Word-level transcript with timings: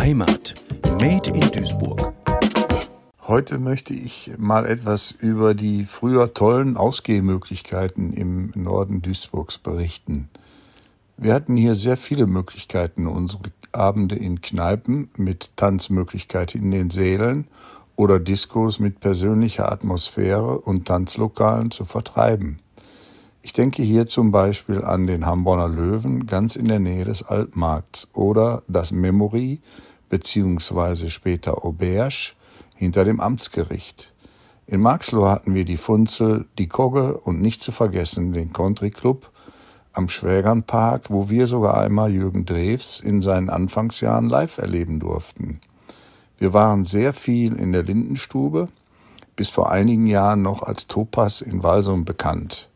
Heimat. 0.00 0.54
Made 0.98 1.28
in 1.28 1.40
Duisburg. 1.52 2.14
Heute 3.28 3.58
möchte 3.58 3.92
ich 3.92 4.30
mal 4.38 4.64
etwas 4.64 5.10
über 5.10 5.52
die 5.52 5.84
früher 5.84 6.32
tollen 6.32 6.78
Ausgehmöglichkeiten 6.78 8.14
im 8.14 8.50
Norden 8.54 9.02
Duisburgs 9.02 9.58
berichten. 9.58 10.30
Wir 11.18 11.34
hatten 11.34 11.54
hier 11.54 11.74
sehr 11.74 11.98
viele 11.98 12.26
Möglichkeiten, 12.26 13.06
unsere 13.06 13.52
Abende 13.72 14.14
in 14.14 14.40
Kneipen 14.40 15.10
mit 15.18 15.54
Tanzmöglichkeiten 15.56 16.62
in 16.62 16.70
den 16.70 16.88
Sälen 16.88 17.46
oder 17.94 18.18
Diskos 18.18 18.78
mit 18.78 19.00
persönlicher 19.00 19.70
Atmosphäre 19.70 20.60
und 20.60 20.88
Tanzlokalen 20.88 21.70
zu 21.70 21.84
vertreiben. 21.84 22.60
Ich 23.42 23.54
denke 23.54 23.82
hier 23.82 24.06
zum 24.06 24.32
Beispiel 24.32 24.84
an 24.84 25.06
den 25.06 25.24
Hamborner 25.24 25.68
Löwen 25.68 26.26
ganz 26.26 26.56
in 26.56 26.66
der 26.66 26.78
Nähe 26.78 27.06
des 27.06 27.22
Altmarkts 27.22 28.10
oder 28.12 28.62
das 28.68 28.92
Memory 28.92 29.60
beziehungsweise 30.10 31.08
später 31.08 31.64
Auberge 31.64 32.32
hinter 32.76 33.06
dem 33.06 33.18
Amtsgericht. 33.18 34.12
In 34.66 34.82
Marxloh 34.82 35.26
hatten 35.26 35.54
wir 35.54 35.64
die 35.64 35.78
Funzel, 35.78 36.46
die 36.58 36.68
Kogge 36.68 37.16
und 37.16 37.40
nicht 37.40 37.62
zu 37.62 37.72
vergessen 37.72 38.34
den 38.34 38.52
Country 38.52 38.90
Club 38.90 39.30
am 39.94 40.10
Schwägernpark, 40.10 41.08
wo 41.08 41.30
wir 41.30 41.46
sogar 41.46 41.78
einmal 41.78 42.12
Jürgen 42.12 42.44
Drews 42.44 43.00
in 43.00 43.22
seinen 43.22 43.48
Anfangsjahren 43.48 44.28
live 44.28 44.58
erleben 44.58 45.00
durften. 45.00 45.60
Wir 46.36 46.52
waren 46.52 46.84
sehr 46.84 47.14
viel 47.14 47.54
in 47.54 47.72
der 47.72 47.84
Lindenstube, 47.84 48.68
bis 49.34 49.48
vor 49.48 49.70
einigen 49.70 50.06
Jahren 50.06 50.42
noch 50.42 50.62
als 50.62 50.86
Topas 50.86 51.40
in 51.40 51.62
Walsum 51.62 52.04
bekannt 52.04 52.69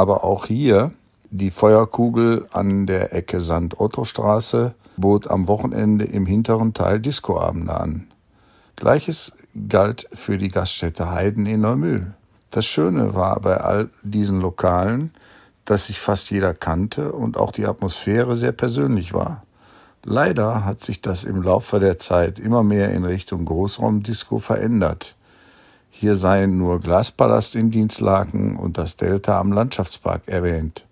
aber 0.00 0.24
auch 0.24 0.46
hier 0.46 0.92
die 1.30 1.50
Feuerkugel 1.50 2.46
an 2.52 2.86
der 2.86 3.12
Ecke 3.12 3.42
Sand-Otto-Straße 3.42 4.74
bot 4.96 5.28
am 5.28 5.46
Wochenende 5.46 6.06
im 6.06 6.24
hinteren 6.24 6.72
Teil 6.72 7.00
Discoabende 7.00 7.78
an. 7.78 8.06
Gleiches 8.76 9.36
galt 9.68 10.08
für 10.14 10.38
die 10.38 10.48
Gaststätte 10.48 11.10
Heiden 11.10 11.44
in 11.44 11.60
Neumühl. 11.60 12.14
Das 12.50 12.64
Schöne 12.64 13.12
war 13.12 13.40
bei 13.40 13.58
all 13.58 13.90
diesen 14.02 14.40
Lokalen, 14.40 15.10
dass 15.66 15.88
sich 15.88 16.00
fast 16.00 16.30
jeder 16.30 16.54
kannte 16.54 17.12
und 17.12 17.36
auch 17.36 17.52
die 17.52 17.66
Atmosphäre 17.66 18.36
sehr 18.36 18.52
persönlich 18.52 19.12
war. 19.12 19.42
Leider 20.02 20.64
hat 20.64 20.80
sich 20.80 21.02
das 21.02 21.24
im 21.24 21.42
Laufe 21.42 21.78
der 21.78 21.98
Zeit 21.98 22.38
immer 22.38 22.62
mehr 22.62 22.90
in 22.92 23.04
Richtung 23.04 23.44
Großraumdisco 23.44 24.38
verändert. 24.38 25.14
Hier 25.92 26.14
seien 26.14 26.56
nur 26.56 26.80
Glaspalast 26.80 27.56
in 27.56 27.70
Dienstlaken 27.70 28.56
und 28.56 28.78
das 28.78 28.96
Delta 28.96 29.38
am 29.38 29.52
Landschaftspark 29.52 30.22
erwähnt. 30.26 30.86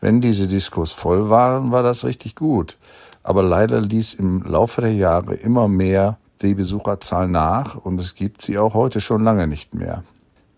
Wenn 0.00 0.20
diese 0.20 0.46
Diskos 0.46 0.92
voll 0.92 1.30
waren, 1.30 1.70
war 1.70 1.82
das 1.82 2.04
richtig 2.04 2.34
gut, 2.34 2.76
aber 3.22 3.42
leider 3.42 3.80
ließ 3.80 4.14
im 4.14 4.42
Laufe 4.42 4.80
der 4.82 4.92
Jahre 4.92 5.34
immer 5.34 5.68
mehr 5.68 6.18
die 6.42 6.54
Besucherzahl 6.54 7.28
nach 7.28 7.76
und 7.76 8.00
es 8.00 8.14
gibt 8.14 8.42
sie 8.42 8.58
auch 8.58 8.74
heute 8.74 9.00
schon 9.00 9.24
lange 9.24 9.46
nicht 9.46 9.74
mehr. 9.74 10.02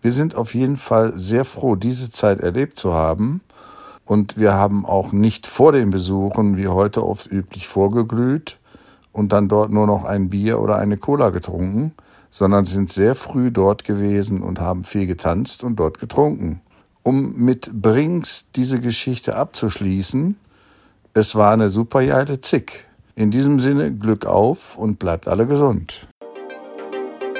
Wir 0.01 0.11
sind 0.11 0.35
auf 0.35 0.53
jeden 0.55 0.77
Fall 0.77 1.17
sehr 1.17 1.45
froh, 1.45 1.75
diese 1.75 2.11
Zeit 2.11 2.39
erlebt 2.41 2.77
zu 2.77 2.93
haben 2.93 3.41
und 4.03 4.37
wir 4.37 4.53
haben 4.53 4.85
auch 4.85 5.11
nicht 5.11 5.47
vor 5.47 5.71
den 5.71 5.89
Besuchen 5.91 6.57
wie 6.57 6.67
heute 6.67 7.05
oft 7.05 7.31
üblich 7.31 7.67
vorgeglüht 7.67 8.58
und 9.11 9.33
dann 9.33 9.47
dort 9.47 9.71
nur 9.71 9.87
noch 9.87 10.03
ein 10.03 10.29
Bier 10.29 10.59
oder 10.59 10.77
eine 10.77 10.97
Cola 10.97 11.29
getrunken, 11.29 11.93
sondern 12.29 12.65
sind 12.65 12.91
sehr 12.91 13.15
früh 13.15 13.51
dort 13.51 13.83
gewesen 13.83 14.41
und 14.41 14.59
haben 14.59 14.83
viel 14.83 15.07
getanzt 15.07 15.63
und 15.63 15.77
dort 15.77 15.99
getrunken. 15.99 16.61
Um 17.03 17.35
mit 17.35 17.71
Brings 17.73 18.49
diese 18.55 18.79
Geschichte 18.79 19.35
abzuschließen, 19.35 20.35
es 21.13 21.35
war 21.35 21.53
eine 21.53 21.69
super 21.69 22.05
geile 22.05 22.39
Zick. 22.41 22.87
In 23.15 23.31
diesem 23.31 23.59
Sinne 23.59 23.91
Glück 23.91 24.25
auf 24.25 24.77
und 24.77 24.99
bleibt 24.99 25.27
alle 25.27 25.45
gesund. 25.45 26.07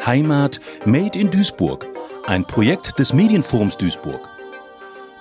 Heimat 0.05 0.59
Made 0.85 1.17
in 1.17 1.29
Duisburg, 1.29 1.85
ein 2.25 2.45
Projekt 2.45 2.99
des 2.99 3.13
Medienforums 3.13 3.77
Duisburg. 3.77 4.27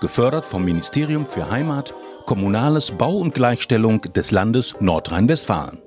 Gefördert 0.01 0.47
vom 0.47 0.65
Ministerium 0.65 1.27
für 1.27 1.51
Heimat, 1.51 1.93
Kommunales 2.27 2.93
Bau 2.93 3.19
und 3.19 3.35
Gleichstellung 3.35 4.01
des 4.01 4.31
Landes 4.31 4.75
Nordrhein-Westfalen. 4.81 5.83